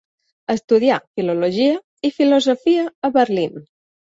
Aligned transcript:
Estudià 0.53 0.95
filologia 1.19 1.77
i 2.09 2.13
filosofia 2.17 2.89
a 3.07 3.13
Berlín. 3.21 3.65